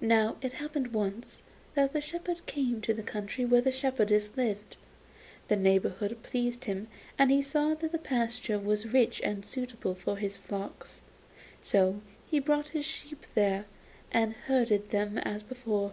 Now 0.00 0.36
it 0.40 0.54
happened 0.54 0.94
once 0.94 1.42
that 1.74 1.92
the 1.92 2.00
shepherd 2.00 2.46
came 2.46 2.80
to 2.80 2.94
the 2.94 3.02
country 3.02 3.44
where 3.44 3.60
the 3.60 3.70
shepherdess 3.70 4.34
lived. 4.34 4.78
The 5.48 5.56
neighbourhood 5.56 6.22
pleased 6.22 6.64
him, 6.64 6.88
and 7.18 7.30
he 7.30 7.42
saw 7.42 7.74
that 7.74 7.92
the 7.92 7.98
pasture 7.98 8.58
was 8.58 8.94
rich 8.94 9.20
and 9.20 9.44
suitable 9.44 9.94
for 9.94 10.16
his 10.16 10.38
flocks. 10.38 11.02
So 11.62 12.00
he 12.26 12.38
brought 12.40 12.68
his 12.68 12.86
sheep 12.86 13.26
there, 13.34 13.66
and 14.10 14.32
herded 14.46 14.88
them 14.92 15.18
as 15.18 15.42
before. 15.42 15.92